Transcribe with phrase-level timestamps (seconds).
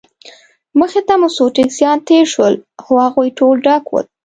[0.79, 2.53] مخې ته مو څو ټکسیان تېر شول،
[2.83, 4.05] خو هغوی ټول ډک ول.